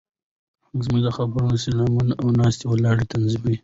فرهنګ 0.63 0.81
زموږ 0.85 1.01
د 1.05 1.09
خبرو، 1.17 1.61
سلامونو 1.65 2.13
او 2.21 2.27
ناسته 2.39 2.65
ولاړه 2.67 3.03
تنظیموي. 3.13 3.57